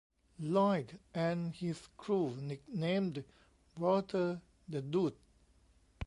[0.39, 3.23] Lloyd and his crew nicknamed
[3.77, 5.13] Walter "The Dude".